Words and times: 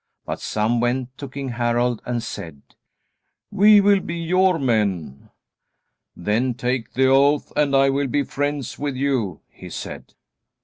But 0.25 0.39
some 0.41 0.79
went 0.79 1.15
to 1.19 1.29
King 1.29 1.49
Harald 1.49 2.01
and 2.07 2.23
said: 2.23 2.63
"We 3.51 3.79
will 3.81 3.99
be 3.99 4.15
your 4.17 4.57
men." 4.57 5.29
"Then 6.15 6.55
take 6.55 6.93
the 6.93 7.05
oath, 7.05 7.53
and 7.55 7.75
I 7.75 7.91
will 7.91 8.07
be 8.07 8.23
friends 8.23 8.79
with 8.79 8.95
you," 8.95 9.41
he 9.47 9.69
said. 9.69 10.15